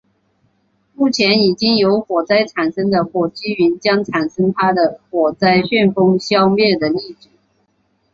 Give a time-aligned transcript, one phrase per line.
[0.95, 7.29] 目前已经有火灾产生的火积云将产生它的火灾旋风消灭的例子。